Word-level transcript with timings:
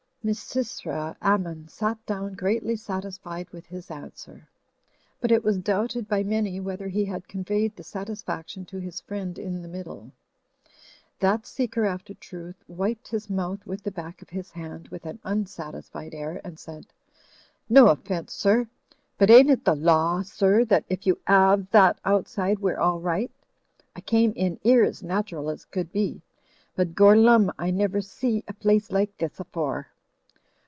Misysra 0.23 1.15
Ammon 1.19 1.67
sat 1.67 1.97
down 2.05 2.35
greatly 2.35 2.75
satisfied 2.75 3.49
with 3.49 3.65
his 3.65 3.89
answer, 3.89 4.47
but 5.19 5.31
it 5.31 5.43
was 5.43 5.57
doubted 5.57 6.07
by 6.07 6.21
many 6.21 6.59
whether 6.59 6.87
he 6.89 7.05
had 7.05 7.27
conveyed 7.27 7.75
the 7.75 7.83
satisfaction 7.83 8.63
to 8.65 8.77
his 8.77 9.01
friend 9.01 9.39
in 9.39 9.63
the 9.63 9.67
middle. 9.67 10.11
That 11.19 11.47
seeker 11.47 11.85
after 11.87 12.13
truth 12.13 12.63
wiped 12.67 13.07
his 13.07 13.31
mouth 13.31 13.65
with 13.65 13.81
the 13.81 13.89
back 13.89 14.21
of 14.21 14.29
his 14.29 14.51
hand 14.51 14.89
with 14.89 15.07
an 15.07 15.17
unsatisfied 15.23 16.13
air 16.13 16.39
and 16.43 16.59
said: 16.59 16.85
"No 17.67 17.87
offence, 17.87 18.31
sir. 18.31 18.67
But 19.17 19.31
ain't 19.31 19.49
it 19.49 19.65
the 19.65 19.73
Law, 19.73 20.21
sir, 20.21 20.63
that 20.65 20.85
if 20.87 21.07
you 21.07 21.17
'ave 21.25 21.65
that 21.71 21.97
outside 22.05 22.59
we're 22.59 22.77
all 22.79 22.99
right? 22.99 23.31
I 23.95 24.01
came 24.01 24.33
in 24.35 24.59
'ere 24.63 24.83
as 24.83 25.01
natural 25.01 25.49
as 25.49 25.65
could 25.65 25.91
be. 25.91 26.21
But 26.75 26.93
Gorlumme, 26.93 27.51
I 27.57 27.71
never 27.71 28.01
see 28.01 28.43
a 28.47 28.53
place 28.53 28.91
like 28.91 29.17
this 29.17 29.39
afore." 29.39 29.87